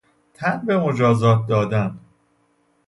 تن 0.33 0.61
به 0.65 0.77
مجازات 0.77 1.47
دادن 1.47 1.99